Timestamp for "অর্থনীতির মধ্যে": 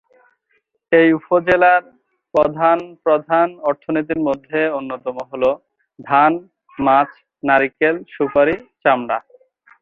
3.69-4.59